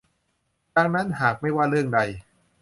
[0.75, 1.99] ดังนั้นหากไม่ว่าเรื่องใด